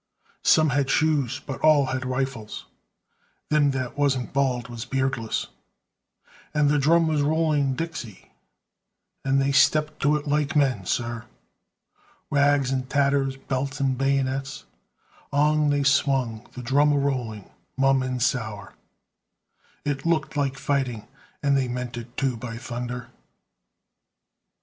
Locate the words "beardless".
4.83-5.49